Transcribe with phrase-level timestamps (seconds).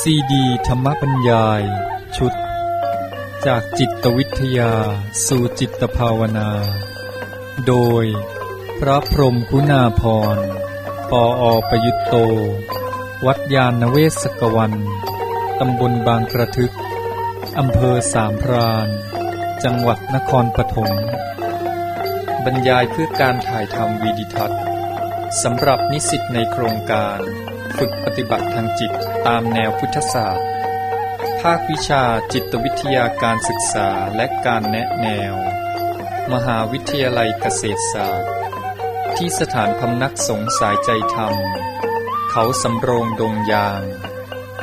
[0.00, 1.62] ซีดีธรรมบรรยาย
[2.16, 2.32] ชุด
[3.46, 4.72] จากจิตวิทยา
[5.26, 6.50] สู่จิตภาวนา
[7.66, 8.04] โดย
[8.80, 10.02] พระพรมคุณาพ
[10.36, 10.38] ร
[11.10, 12.14] ปออประยุตโต
[13.26, 14.74] วัดยาณเวศกวัน
[15.60, 16.74] ตำบลบางกระทึก
[17.58, 18.88] อำเภอสามพราน
[19.64, 20.90] จังหวัดนครปฐม
[22.44, 24.60] บรรยายเพื่อการถ่ายทำวีดิทัศน์
[25.42, 27.18] สำหรับนิสิตในโครงการ
[27.78, 28.92] ฝึกปฏิบัติทางจิต
[29.26, 30.48] ตามแนวพุทธศาสตร์
[31.40, 35.34] ภาควิชาจิตวิทยาการศึกษาและการแนะแนว
[36.32, 38.32] มหาวิทยาลัยเกษตรศาสตร์
[39.16, 41.34] ที่สถานพำนักสงสายใจธรรม
[42.30, 43.82] เขาสำโรงดงยาง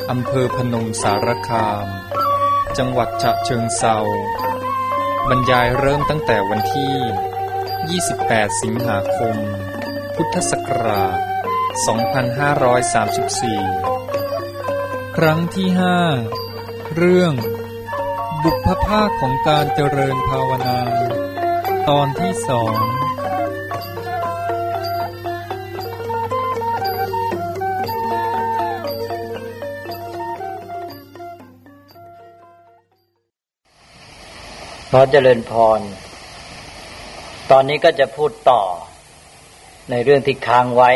[0.10, 1.88] อำเภอพนมสารคาม
[2.78, 3.98] จังหวัดฉะเชิงเซา
[5.30, 9.36] บรรยายเริ่มตั้งแต่วันที่ 28 สิงหาคม
[10.16, 11.18] พุทธศักราช
[13.93, 13.93] 2534
[15.20, 16.00] ครั้งที่ห้า
[16.96, 17.34] เรื่อง
[18.44, 20.80] บุพภาคของการเจริญภาวนา
[21.90, 22.76] ตอนที่สอง
[34.92, 35.82] ขอเจริญพร
[37.52, 38.64] ตอนนี้ก็จะพูดต่อ
[39.90, 40.92] ในเรื่องที่ค้างไว้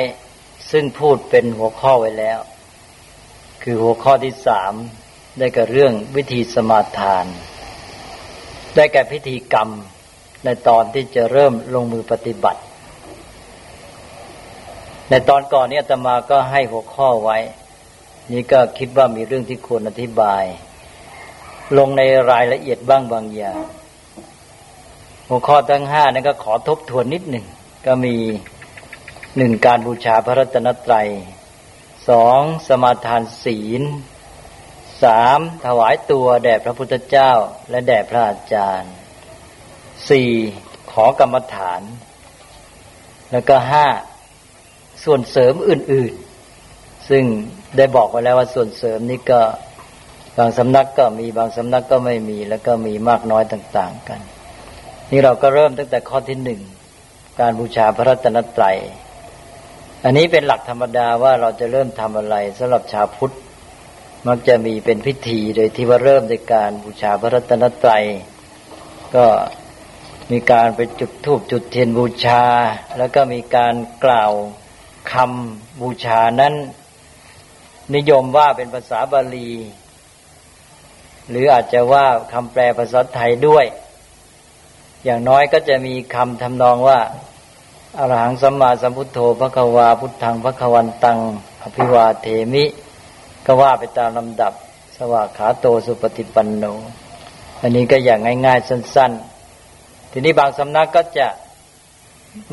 [0.71, 2.41] ซึ่งพูดเป็นหัวข้อไว้แล้ว
[3.69, 4.73] คือหัวข้อที่สาม
[5.39, 7.25] ได้กับเรื่องวิธีสมาทาน
[8.75, 9.69] ได้แก่พิธีกรรม
[10.45, 12.61] ในตอนที่จะเริ่มลงมือปฏิบัติ
[15.09, 17.37] ในตอนก่อนนี้อาตมาก็ให้หัวข้อไว้
[18.31, 20.43] นี่ก็คิดว่ามีเรื่องที่ควรอธิบาย
[21.77, 22.01] ลงใน
[22.31, 23.59] รายละเอียดบ้างบางอย่าง
[25.29, 27.45] หัวข้อทั้งห้านั้นก็ขอทบทวนนิดหนึ่ง
[27.85, 28.15] ก็มี
[29.37, 31.09] หนึ่งการบูชาพระรัตนตรัย
[32.09, 33.81] สองสมาทานศีล
[35.03, 37.31] สามถวายตัวแด่พระพุทธเจ้า
[37.69, 38.93] และแด่พระอาจารย์
[40.09, 40.31] สี่
[40.91, 41.81] ขอกรรมฐาน
[43.31, 43.87] แล้วก็ห้า
[45.03, 46.13] ส่วนเสริมอื่น
[46.61, 47.23] ๆ ซึ่ง
[47.77, 49.41] ได้บอกไว้แล้วว่าส่วนเสริมนี้ก็
[50.37, 54.21] บางสำนักก็มีบางสำนักก็ไม่มี แล้วก็มีมากน้อยต่าง ๆ กัน
[55.11, 56.61] นี่เราก็เริ่มตั้งแต่ข้อที่หนึ่ง
[57.39, 58.77] การบูชาพระรัตนตรัย
[60.09, 63.35] อันนี้เป็นหลักธรรมดาว่าเราจะเริ่มทำอะไรสำหรับชาวพุทธ
[64.27, 68.05] มักจะมีเป็นพิธีโดยที่ว่าเริ่มในการบูชาพระรัตนตรัย
[69.15, 69.25] ก็
[70.31, 72.43] มีการไปจุดธูปจุดเทียนบูชา
[72.97, 73.75] แล้วก็มีการ
[74.05, 74.31] กล่าว
[75.13, 76.53] คำบูชานั้น
[77.95, 79.51] นิยมว่าเป็นภาษาบาลี
[81.29, 83.65] หรืออาจจะว่าคำแปลภาษาไทยด้วย
[85.05, 86.99] อย่างน้อยก็จะมีคำทำนองว่า
[87.99, 91.17] อรหังสัมมาสัมพุทโธพระควาพุทธังพระควันตัง
[91.61, 92.63] อภิวาเทมิ
[93.45, 94.53] ก็ว่าไปตามลำดับ
[94.95, 96.65] สวากขาโตสุปฏิปันโน
[97.61, 99.11] อันนี้ก็อย่างง่ายๆสั้น
[99.63, 101.27] ๆ ทีนี้บางสำนักก็จะ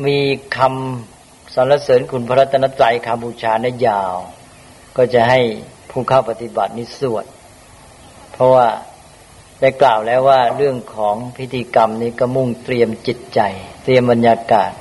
[0.05, 0.17] มี
[0.57, 4.13] คำสรรเสริญคุณพระรัตนตรัยคำบูชาในยาว
[4.97, 5.39] ก็จะให้
[5.89, 7.25] ผู้เข้าปฏิบัตินิสวด
[8.31, 8.67] เพราะว่า
[9.61, 13.39] ได้กล่าวแล้วว่าเรื่องของพิธีกรรมนี้ก็มุ่งเตรียมจิตใจ
[13.83, 14.71] เตรียมบรรยากาศ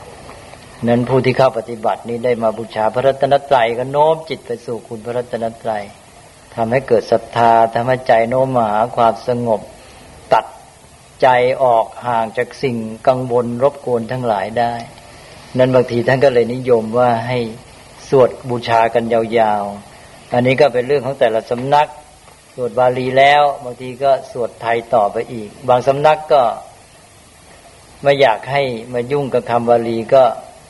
[0.88, 5.82] นั้นผู้ที่เข้าปฏิบัตินี้ได้มาบูชาพระรัตนตรัยก็โน้มจิตไปสู่คุณพระรัตนตรัย
[6.54, 9.60] ทำให้เกิดศรัทธาทำให้ใจโน้มมาหาความสงบ
[10.32, 10.46] ตัด
[11.22, 11.28] ใจ
[11.62, 12.76] ออกห่างจากสิ่ง
[13.08, 14.74] กังวลรบกวนทั้งหลายได้
[15.58, 17.38] นั้นบางทีท่านก็เลยนิยมว่าให้
[18.08, 21.88] สวดบูชากันยาวๆ อันนี้ก็เป็นเรื่องของแต่ละสำนัก
[22.54, 26.42] สวดบาลีแล้ว บางทีก็สวดไทยต่อไปอีก บางสำนักก็
[28.02, 28.62] ไม่อยากให้
[28.92, 30.24] มายุ่งกับคำบาลีก็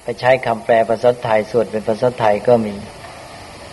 [0.04, 2.75] ไปใช้คำแปลภาษาไทยสวดเป็นภาษาไทยก็มี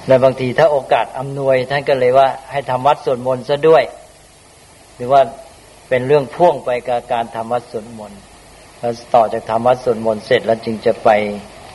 [0.08, 3.84] และบางทีถ้าโอกาสอำนวย ท่านก็เลยว่าให้ทำวัดสวดมนต์ซะด้วย
[4.96, 5.22] หรือว่า
[5.90, 8.20] เป็นเรื่องพ่วงไปกับการทำวัดสวดมนต์
[8.80, 11.10] แล้วต่อจากทำวัดสวดมนต์เสร็จแล้วจึงจะไป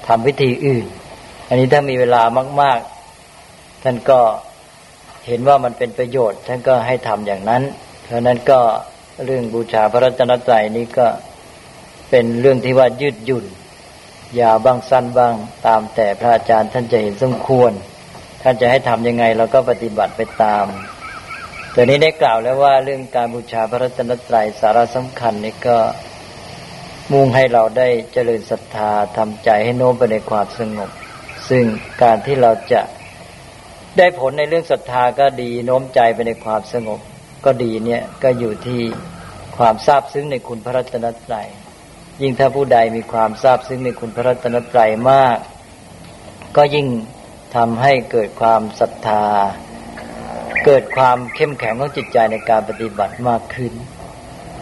[0.09, 0.85] ทำพิธีอื่น
[1.49, 2.23] อันนี้ถ้ามีเวลา
[2.63, 2.81] มาก
[3.33, 4.21] ๆ ท่านก็
[5.27, 7.63] เห็นว่ามันเป็นประโยชน์ ท่านก็ให้ทำอย่างนั้น
[8.05, 8.61] เพราะนั้นก็
[9.25, 11.07] เรื่องบูชาพระรัตนตรัยนี้ก็
[12.11, 13.45] เป็นเรื่องที่ว่ายืดหยุ่น
[14.41, 15.35] ยาวบ้างสั้นบ้าง
[15.67, 17.73] ตามแต่พระอาจารย์ท่านจะเห็นสมควร
[18.43, 20.67] ท่านจะให้ทำยังไงเราก็ปฏิบัติไปตาม
[21.75, 25.79] ตัวนี้ได้กล่าวแล้วว่าเรื่องการบูชาพระรัตนตรัยสาระสำคัญนี่ก็
[27.13, 30.91] มุ่งให้เราได้เจริญศรัทธาทำใจให้โน้มไปในความสงบ
[31.49, 31.65] ซึ่ง
[32.03, 32.83] การที่เราจะ
[33.99, 37.01] ได้ผลในเรื่องศรัทธาก็ดีโน้มใจไปในความสงบ
[37.45, 38.81] ก็ดีเนี่ยก็อยู่ที่
[39.57, 41.49] ความทราบซึ้งในคุณพระรัตนตรัย
[42.23, 45.39] ยิ่งถ้าผู้ใดมีความทราบซึ้งในคุณพระรัตนตรัยมาก
[46.57, 46.87] ก็ยิ่ง
[47.57, 49.27] ทำให้เกิดความศรัทธา
[50.65, 53.73] เกิดความเข้มแข็งของจิตใจในการปฏิบัติมากขึ้น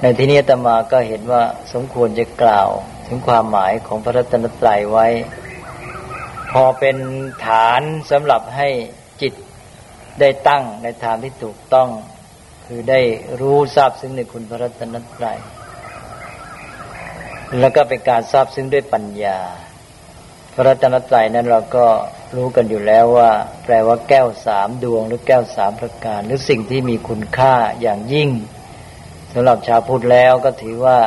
[0.00, 1.42] ในที่นี้ตมาก็เห็นว่า
[1.72, 2.68] สมควรจะกล่าว
[3.06, 5.06] ถึงความหมายของพระรัตนตรัยไว้
[6.52, 6.96] พอเป็น
[7.46, 7.80] ฐาน
[8.10, 8.68] สำหรับให้
[9.22, 9.32] จิต
[10.20, 11.88] ได้ตั้งในทางที่ถูกต้อง
[12.66, 13.00] คือได้
[13.40, 15.38] รู้ทราบซึ้งในคุณพระรัตนตรัย
[17.60, 19.38] แล้วก็เป็นการทราบซึ้งด้วยปัญญา
[20.52, 21.86] พระรัตนตรัยนั้นเราก็
[22.36, 23.30] รู้กันอยู่แล้วว่า
[23.64, 28.30] แปลว่าแก้วสามดวง หรือแก้วสามประการ หรือสิ่งที่มีคุณค่าอย่างยิ่ง
[29.32, 30.98] สำหรับชาวพุทธแล้วก็ถือว่า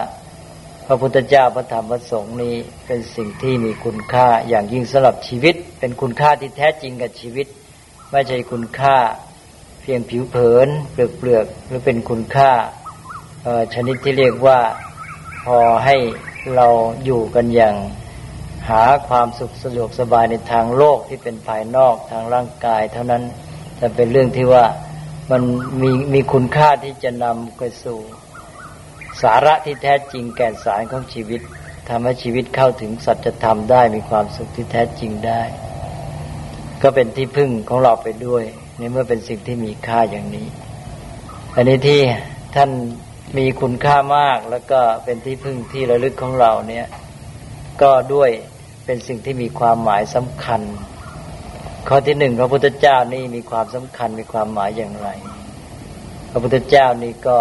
[0.86, 2.56] พระพุทธเจ้าพระธรรมพระสงฆ์นี้
[2.86, 7.48] เป็นสิ่งที่มีคุณค่าอย่างยิ่งสำหรับชีวิต เป็นคุณค่าที่แท้จริงกับชีวิต
[8.12, 8.98] ไม่ใช่คุณค่า
[9.82, 12.52] เพียงผิวเผินเปลือกเปลือกหรือเป็นคุณค่า
[13.74, 14.60] ชนิดที่เรียกว่า
[15.46, 15.96] พอให้
[16.56, 16.68] เรา
[17.06, 17.76] อยู่กันอย่าง
[18.70, 23.24] หาความสุขสะดวกสบายในทางโลกที่เป็นภายนอกทางร่างกาย เท่านั้น
[23.78, 24.66] แต่เป็นเรื่องที่ว่า
[25.32, 25.42] มัน
[25.82, 27.98] มีมีคุณค่าที่จะนำไปสู่
[29.22, 31.42] สาระที่แท้จริงแก่นสารของชีวิต
[31.90, 35.42] ทำให้ชีวิตเข้าถึงสัจธรรมได้มีความสุขที่แท้จริงได้
[36.82, 38.44] ก็เป็นที่พึ่งของเราไปด้วย
[38.78, 40.48] ในเมื่อเป็นสิ่งที่มีค่าอย่างนี้
[41.56, 42.00] อันนี้ที่
[42.56, 42.70] ท่าน
[43.36, 46.88] มีคุณค่ามากแล้วก็เป็นที่พึ่งที่ระลึกของเราเนี่ย
[47.82, 48.30] ก็ด้วย
[48.86, 50.62] เป็นสิ่งที่มีความหมายสำคัญ
[51.88, 55.10] ข้อที่หนึ่งพระพุทธเจ้านี่มีความสำคัญมีความหมายอย่างไร
[56.32, 57.38] พระพุทธเจ้านี่ก็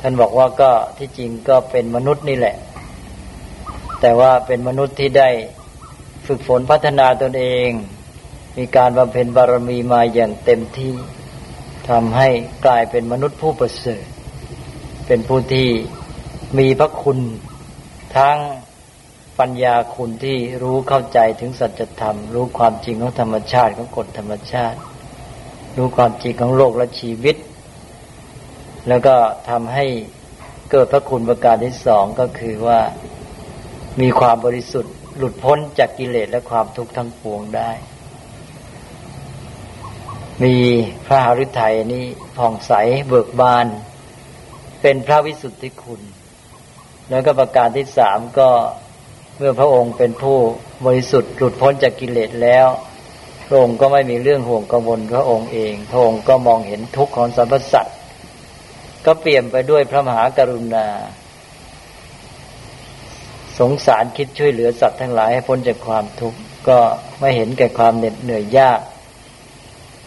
[0.00, 2.56] ท่านบอกว่าก็ที่จริงก็เป็นมนุษย์นี่แหละ
[4.00, 5.30] แต่ว่าเป็นมนุษย์ที่ได้
[6.26, 7.70] ฝึกฝนพัฒนาตนเอง
[8.58, 10.94] มีการบำเพ็ญบารมีมาอย่างเต็มที่
[11.88, 12.28] ทำให้
[12.64, 14.04] กลายเป็นมนุษย์ผู้ประเสริฐ
[15.06, 15.68] เป็นผู้ที่
[16.58, 17.18] มีพระคุณ
[18.16, 18.38] ทั้ง
[19.38, 24.78] ปัญญาคุณที่รู้เข้าใจถึงสัจธรรม รู้ความจริงของธรรมชาติของกฎธรรมชาติ
[25.76, 27.36] รู้ความจริงของโลกและชีวิต
[28.88, 29.16] แล้วก็
[29.50, 29.86] ทำให้
[30.70, 32.80] เกิดพระคุณประการที่สองก็คือว่า
[34.00, 37.70] มีความบริสุทธิ์ หลุดพ้นจากกิเลสและความทุกข์ทั้งปวงได้
[40.42, 40.56] มี
[41.06, 42.04] พระหฤทัยนี้
[42.36, 42.72] ผ่องใส
[43.08, 43.66] เบิกบาน
[44.86, 46.02] เป็นพระวิสุทธิคุณ
[47.10, 48.50] แล้วก็ประการที่สามก็
[49.38, 50.38] เมื่อพระองค์เป็นผู้
[50.86, 52.66] บริสุทธิ์หลุดพ้นจากกิเลสแล้ว
[53.48, 57.96] พระองค์ก็ไม่มีเรื่องห่วงกังวลพระองค์เอง พระองค์ก็มองเห็นทุกข์ของสรรพสัตว์
[59.06, 60.86] ก็เปลี่ยนไปด้วยพระมหากรุณา
[63.58, 66.38] สงสารคิดช่วยเหลือสัตว์ทั้งหลายให้พ้นจากความทุกข์
[66.68, 66.78] ก็
[67.20, 68.80] ไม่เห็นแก่ความเหน็ดเหนื่อยยาก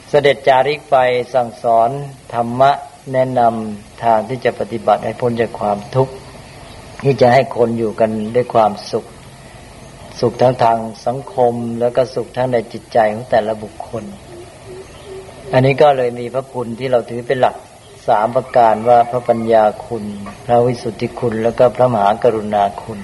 [0.10, 0.98] เสด็จจาริกไป
[1.34, 1.90] สั่งสอน
[2.36, 2.72] ธรรมะ
[3.14, 6.14] แนะนำทางที่จะปฏิบัติให้พ้นจากความทุกข์
[7.04, 9.06] ที่จะให้คนอยู่กันด้วยความสุข
[10.20, 14.04] สุขทั้งทางสังคมแล้วก็สุขทั้งในจิตใจของแต่ละบุคคล
[15.54, 17.56] อันนี้ก็เลยมีพระคุณที่เราถือเป็นหลัก
[18.08, 20.04] สามประการว่าพระปัญญาคุณ
[20.46, 23.00] พระวิสุทธิคุณ แล้วก็พระมหากรุณาคุณ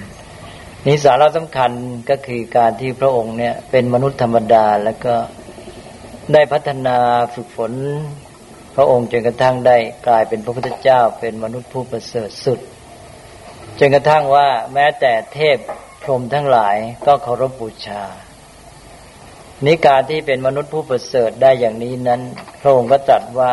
[0.86, 1.70] นี้สาระสำคัญ
[2.10, 5.14] ก็คือการที่พระองค์เนี่ยเป็นมนุษย์ธรรมดาแล้วก็
[6.32, 6.96] ได้พัฒนา
[7.34, 7.72] ฝึกฝน
[8.76, 9.76] พระองค์จนกระทั่งได้
[10.08, 12.58] กลายเป็นพระพุทธเจ้าเป็นมนุษย์ผู้ประเสริฐสุด
[13.78, 15.58] จนกระทั่งว่าแม้แต่เทพ
[16.02, 18.02] พรหมทั้งหลายก็เคารพบูชา
[19.66, 22.20] นิการที่เป็นมนุษย์ผู้ประเสริฐได้อย่างนี้นั้น
[22.62, 23.52] พระองค์ก็ตรัสว่า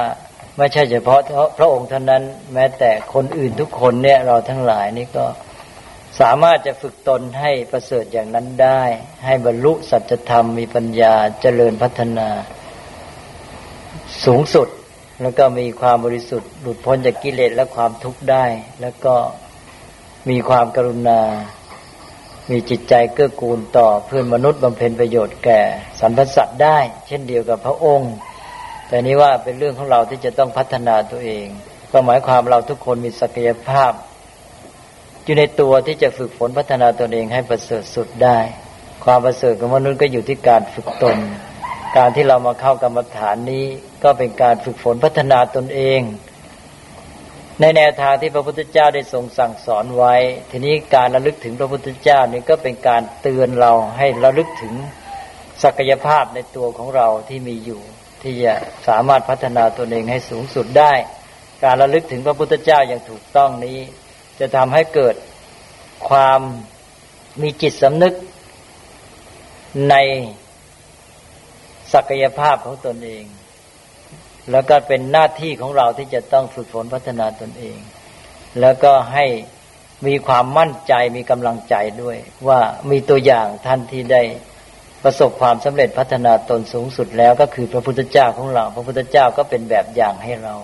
[0.57, 1.19] ไม่ใช่เฉพาะ
[1.57, 5.25] พระองค์เท่านั้นแม้แต่คนอื่นทุกคนเนี่ยเราทั้งหลายนี่ก็
[6.19, 8.81] สามารถจะฝึกตนให้ประเสริฐอย่างนั้นได้
[9.25, 12.29] ให้บรรลุสัจธรรมมีปัญญาเจริญพัฒนา
[14.25, 14.67] สูงสุด
[15.21, 18.45] แล้วก็มีความบริสุทธิ์หลุดพ้นจากกิเลสและความทุกข์ได้
[18.81, 19.15] แล้วก็
[20.29, 21.21] มีความกรุณา
[22.51, 25.61] มีจิตใจเกื้อกูลต่อเพื่อนมนุษย์บำเพ็ญประโยชน์แก่
[25.99, 28.13] สรรพสัตว์ได้ เช่นเดียวกับพระองค์
[28.87, 31.45] แต่นี้ว่าเป็นเรื่องของเราที่จะต้องพัฒนาตัวเอง
[31.91, 33.91] ก็หมายความเราทุกคนมีศักยภาพ
[35.23, 38.39] อยู่ในตัวที่จะฝึกฝนพัฒนาตนเองให้ประเสริฐสุดได้
[39.05, 41.17] ความประเสริฐของมนุษย์ก็อยู่ที่การฝึกตน
[41.98, 43.65] การที่เรามาเข้ากรรมฐานนี้
[44.03, 46.01] ก็เป็นการฝึกฝนพัฒนาตนเอง
[47.60, 50.15] ในแนวทางที่พระพุทธเจ้าได้ทรงสั่งสอนไว้
[50.51, 54.74] ทีนี้การระลึกถึงพระพุทธเจ้านี่ก็เป็นการเตือนเราให้ระลึกถึง
[55.63, 57.81] ศักยภาพในตัวของเราที่มีอยู่
[58.21, 58.53] ที่จะ
[58.88, 60.93] สามารถพัฒนาตนเองให้สูงสุดได้
[61.63, 63.77] การระลึกถึงพระพุทธเจ้าอย่างถูกต้องนี้
[64.39, 65.15] จะทำให้เกิด
[66.10, 66.39] ความ
[67.41, 68.13] มีจิตสำนึก
[69.89, 69.95] ใน
[71.93, 73.25] ศักยภาพของตนเอง
[74.51, 77.77] แล้วก็เป็นหน้าที่ของเราที่จะต้องฝึกฝนพัฒนาตนเอง
[78.62, 79.25] แล้วก็ให้
[80.07, 82.17] มีความมั่นใจมีกำลังใจด้วย
[82.48, 82.60] ว่า
[82.91, 84.21] มีตัวอย่างท่านที่ได้
[85.03, 90.55] ประสบความสำเร็จพัฒนาตนสูงสุดแล้วก็คือพระพุทธเจ้าของเรา พระพุทธเจ้าก็เป็นแบบอย่างให้เรา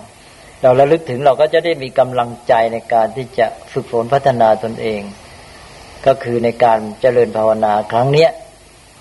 [0.62, 5.02] เราระลึกถึงเราก็จะได้มีกำลังใจในการที่จะฝึกฝนพัฒนาตนเอง
[6.06, 8.30] ก็คือในการเจริญภาวนาครั้งเนี้ย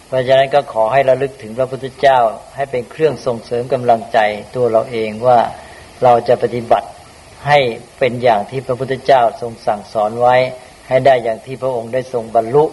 [0.08, 2.20] เพราะฉะนั้นก็ขอให้ระลึกถึงพระพุทธเจ้า
[2.56, 4.20] ให้เป็นเครื่องส่งเสริมกำลังใจ
[4.56, 5.40] ตัวเราเองว่า
[6.04, 6.88] เราจะปฏิบัติ
[7.48, 7.60] ให้
[8.00, 10.36] เป็นอย่างที่พระพุทธเจ้าทรงสั่งสอนไว้
[10.88, 12.66] ให้ได้อย่างที่พระองค์ได้ทรงบรรลุ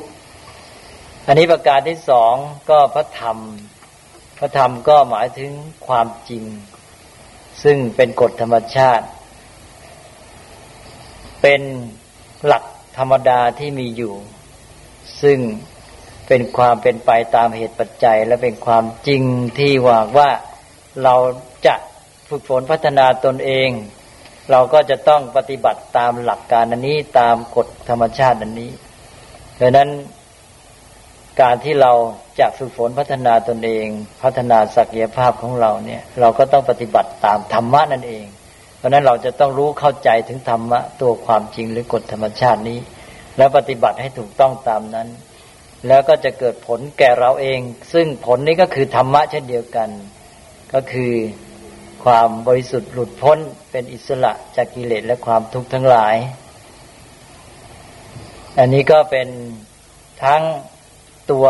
[1.26, 2.34] อันนี้ประการที่สอง
[2.70, 3.38] ก็พระธรรม
[4.38, 5.52] พระธรรมก็หมายถึง
[5.86, 6.44] ความจริง
[7.62, 9.06] ซึ่งเป็นกฎธรรมชาติ
[11.42, 11.62] เป็น
[12.46, 12.64] หลัก
[12.98, 14.14] ธรรมดาที่มีอยู่
[15.22, 15.38] ซึ่ง
[16.28, 19.23] เป็นความเป็นไปตามเหตุปัจจัย และเป็นความจริง
[19.59, 20.31] ที่ว่าว่า
[21.04, 21.14] เรา
[21.66, 21.75] จะ
[22.28, 23.71] ฝึกฝนพัฒนาตนเอง
[24.50, 28.71] เราก็จะต้องปฏิบัติตามหลักการอันนี้ตามกฎธรรมชาติอันนี้
[29.61, 29.88] ดังนั้น
[31.40, 31.93] การที่เรา
[32.40, 33.87] จะฝึกฝนพัฒนาตนเอง
[34.23, 38.25] พัฒนาศักยภาพของเราเนี่ย เราก็ต้องปฏิบัติตามธรรมะนั่นเอง
[38.78, 42.78] เพราะนั้นเราจะต้องรู้เข้าใจถึงธรรมะตัวความจริงหรือกฎธรรมชาตินี้
[43.37, 45.09] แล้วปฏิบัติให้ถูกต้องตามนั้น
[45.88, 47.60] แล้วก็จะเกิดผลแก่เราเอง
[47.92, 49.88] ซึ่งผลนี้ก็คือธรรมะเช่นเดียวกัน
[50.74, 51.12] ก็คือ
[52.04, 53.38] ความบริสุทธิ์หลุดพ้น
[53.70, 56.16] เป็นอิสระจากกิเลสและความทุกข์ทั้งหลาย
[58.58, 59.28] อันนี้ก็เป็น
[60.24, 60.42] ทั้ง
[61.30, 61.46] ตัว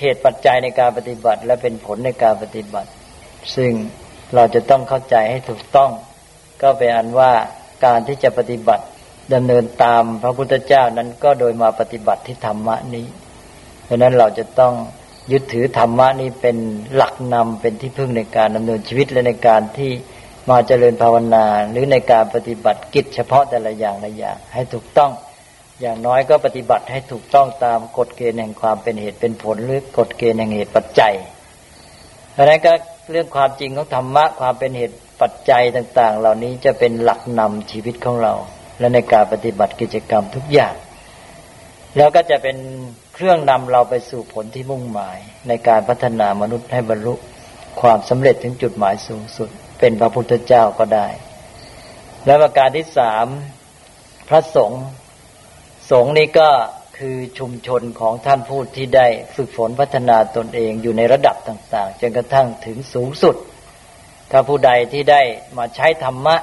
[0.00, 2.90] เหตุปัจจัยในการปฏิบัติ และเป็นผลในการปฏิบัติ
[3.56, 3.72] ซึ่ง
[4.34, 5.90] เราจะต้องเข้าใจให้ถูกต้อง
[6.62, 7.32] ก็เป็นอันว่า
[7.84, 8.84] การที่จะปฏิบัติ
[9.34, 13.06] ดำเนินตามพระพุทธเจ้านั้นก็โดยมาปฏิบัติที่ธรรมะนี้
[13.84, 14.74] เพราะนั้นเราจะต้อง
[15.32, 16.56] ยึดถือธรรมะนี้เป็น
[16.94, 19.90] หลักนำเป็นที่พึ่งในการดำเนินชีวิตและในการที่
[20.50, 25.10] มาเจริญภาวนา หรือในการปฏิบัติกิจเฉพาะแต่ละอย่างละอย่างให้ถูกต้อง
[25.80, 31.14] อย่างน้อยก็ปฏิบัติให้ถูกต้องตามกฎเกณฑ์แห่งความเป็นเหตุเป็นผล หรือกฎเกณฑ์แห่งเหตุปัจจัย
[32.36, 32.72] ดังนั้นก็
[33.10, 38.34] เรื่องความจริงของธรรมะความเป็นเหตุปัจจัยต่าง ๆ เหล่านี้จะเป็นหลักนำชีวิตของเรา
[38.82, 40.74] และในการปฏิบัติกิจกรรมทุกอย่าง
[41.96, 42.56] แล้วก็จะเป็น
[43.14, 47.14] เครื่องนำเราไปสู่ผลที่มุ่งหมาย ในการพัฒนามนุษย์ให้บรรลุ
[47.80, 49.48] ความสำเร็จถึงจุดหมายสูงสุด
[49.78, 51.08] เป็นพระพุทธเจ้าก็ได้
[52.26, 53.26] และประการที่สาม
[54.28, 54.84] พระสงฆ์
[55.90, 56.50] สงฆ์นี้ก็
[56.98, 63.36] คือชุมชนของท่านผู้ที่ได้ฝึกฝนพัฒนาตนเองอยู่ในระดับต่าง ๆ จนกระทั่งถึงสูงสุด
[64.30, 65.22] ถ้าผู้ใดที่ได้
[65.58, 66.36] มาใช้ธรรมะ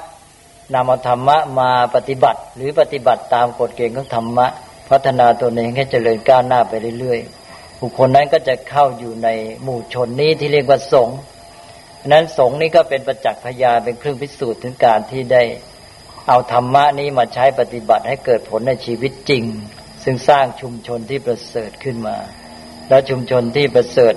[0.74, 4.48] นำเอาธรรมะมาปฏิบัติ หรือปฏิบัติตามกฎเกณฑ์ของธรรมะ
[4.90, 9.30] พัฒนาตนเองให้เจริญก้าวหน้าไปเรื่อยๆบุคคลนั้นก็จะเข้าอยู่ใน
[9.64, 11.18] หมู่ชนนี้ที่เรียกว่าสงฆ์
[12.08, 15.44] นั้นสงฆ์นี้ก็เป็นประจักษ์พยานเป็นเครื่องพิสูจน์ถึงการที่ได้
[16.28, 19.44] เอาธรรมะนี้มาใช้ปฏิบัติให้เกิดผลในชีวิตจริง
[20.04, 22.18] ซึ่งสร้างชุมชนที่ประเสริฐขึ้นมา
[22.90, 24.14] แล้วชุมชนที่ประเสริฐ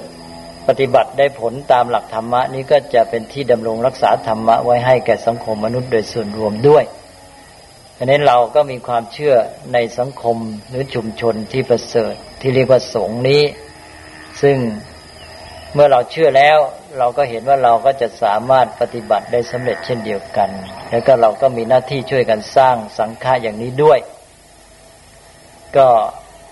[0.69, 6.85] ปฏิบัติได้ผลตามหลักธรรมะนี้ก็จะเป็นที่ดำรงรักษาธรรมะไว้ให้แก่สังคมมนุษย์โดยส่วนรวมด้วย
[7.99, 9.35] อันนี้เราก็มีความเชื่อ
[9.73, 10.37] ในสังคม
[10.71, 13.43] หรือชุมชนที่ประเสริฐที่เรียกว่าสงนี้
[14.43, 14.57] ซึ่ง
[15.75, 16.59] เมื่อเราเชื่อแล้ว
[16.99, 20.51] เราก็เห็นว่าเราก็จะสามารถปฏิบัติได้สำเร็จเช่นเดียวกัน
[20.91, 23.99] แล้วก็เราก็มีหน้าที่ช่วยกันสร้างสังฆาอย่างนี้ด้วย
[25.77, 25.89] ก็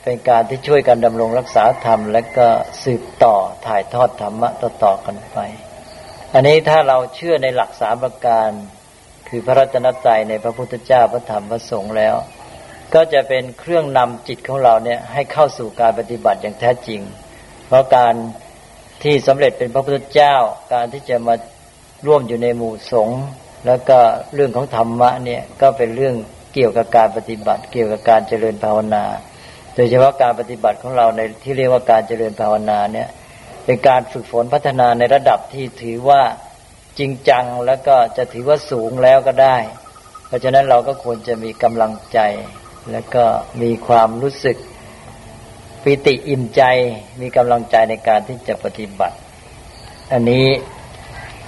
[0.04, 2.48] เป็นการที่ช่วยกันดำรงรักษาธรรม และก็
[2.84, 5.38] สืบต่อถ่ายทอดธรรมะต่อๆกันไป
[6.34, 8.50] อันนี้ถ้าเราเชื่อในหลักสามประการ
[9.28, 12.14] คือพระรัตนตรัยในพระพุทธเจ้าพระธรรมพระสงฆ์แล้ว
[12.94, 17.00] ก็จะเป็นเครื่องนำจิตของเราเนี่ยให้เข้าสู่การปฏิบัติอย่างแท้จริง
[17.68, 18.14] เพราะการ
[19.02, 20.36] ที่สำเร็จเป็นพระพุทธเจ้า
[20.74, 21.34] การที่จะมา
[22.06, 23.20] ร่วมอยู่ในหมู่สงฆ์
[23.66, 23.98] แล้วก็
[24.34, 26.14] เรื่องของธรรมะเนี่ยก็เป็นเรื่อง
[26.54, 29.04] เกี่ยวกับการปฏิบัติ เกี่ยวกับการเจริญภาวนา
[29.80, 33.08] ดยเฉพาะการปฏิบัติของเราในที่เรียกว่าการเจริญภาวนาเนี่ย
[33.64, 36.22] เป็นการฝึกฝนพัฒนาในระดับที่ถือว่า
[36.98, 39.56] จริงจังแล้วก็จะถือว่าสูงแล้วก็ได้
[40.26, 42.18] เพราะฉะนั้นเราก็ควรจะมีกำลังใจ
[42.92, 43.24] แล้วก็
[43.62, 44.56] มีความรู้สึก
[45.82, 46.62] ปิติอิ่มใจ
[47.20, 49.16] มีกำลังใจในการที่จะปฏิบัติ
[50.12, 50.46] อันนี้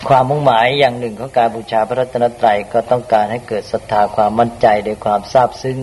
[0.09, 5.79] ความมุ่งหมายอย่างหนึ่งของการบูชาพระรัตนตรัยก็ต้องการให้เกิดศรัทธาความมั่นใจในความทราบซึ้ง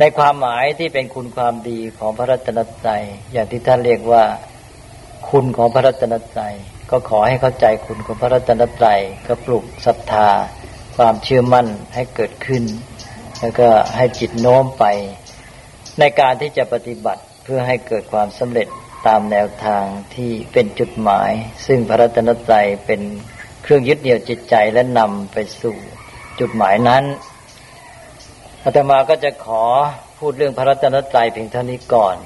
[0.00, 4.24] ในความหมายที่เป็นคุณความดีของพระรัตนตรัยอย่างที่ท่านเรียกว่า
[5.30, 6.54] คุณของพระรัตนตรัย
[6.90, 10.28] ก็ขอให้เข้าใจคุณของพระรัตนตรัยก็ปลุกศรัทธา
[10.96, 12.64] ความเชื่อมั่นให้เกิดขึ้น
[13.40, 14.84] แล้วก็ให้จิตโน้มไป
[15.98, 18.68] ในการที่จะปฏิบัติเพื่อให้เกิดความสำเร็จ
[19.06, 21.30] ตามแนวทางที่เป็นจุดหมาย
[21.66, 23.00] ซึ่งพระรัตนตรัยเป็น
[23.62, 25.76] เครื่องยึดเหนี่ยวจิตใจและนำไปสู่
[26.40, 27.04] จุดหมายนั้น
[28.64, 29.64] อาตมาก็จะขอ
[30.18, 32.16] พูดเรื่องพระรัตนตรัยเพียงเท่านี้ก่อน